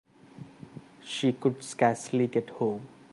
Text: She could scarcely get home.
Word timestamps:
She 1.03 1.31
could 1.31 1.61
scarcely 1.63 2.25
get 2.25 2.49
home. 2.49 2.87